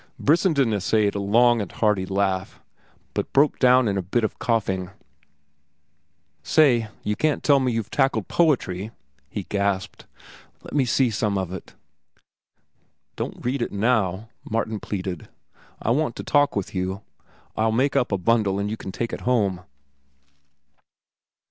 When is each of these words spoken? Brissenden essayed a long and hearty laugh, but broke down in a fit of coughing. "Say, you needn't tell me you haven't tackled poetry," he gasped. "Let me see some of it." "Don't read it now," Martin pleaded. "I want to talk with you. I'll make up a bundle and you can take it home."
Brissenden 0.19 0.73
essayed 0.73 1.13
a 1.13 1.19
long 1.19 1.61
and 1.61 1.71
hearty 1.73 2.07
laugh, 2.07 2.59
but 3.13 3.31
broke 3.33 3.59
down 3.59 3.87
in 3.87 3.99
a 3.99 4.01
fit 4.01 4.23
of 4.23 4.39
coughing. 4.39 4.89
"Say, 6.41 6.87
you 7.03 7.15
needn't 7.21 7.43
tell 7.43 7.59
me 7.59 7.71
you 7.71 7.81
haven't 7.81 7.91
tackled 7.91 8.27
poetry," 8.27 8.89
he 9.29 9.43
gasped. 9.43 10.07
"Let 10.63 10.73
me 10.73 10.85
see 10.85 11.11
some 11.11 11.37
of 11.37 11.53
it." 11.53 11.75
"Don't 13.15 13.45
read 13.45 13.61
it 13.61 13.71
now," 13.71 14.29
Martin 14.43 14.79
pleaded. 14.79 15.29
"I 15.79 15.91
want 15.91 16.15
to 16.15 16.23
talk 16.23 16.55
with 16.55 16.73
you. 16.73 17.03
I'll 17.55 17.71
make 17.71 17.95
up 17.95 18.11
a 18.11 18.17
bundle 18.17 18.57
and 18.57 18.71
you 18.71 18.77
can 18.77 18.91
take 18.91 19.13
it 19.13 19.21
home." 19.21 19.61